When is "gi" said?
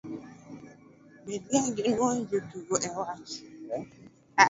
1.75-1.81